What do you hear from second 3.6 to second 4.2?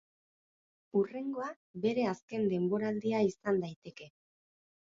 daiteke.